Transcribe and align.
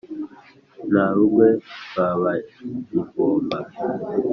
na 0.91 1.05
rugwe 1.15 1.47
rwa 1.89 2.09
bajyivoma. 2.21 3.57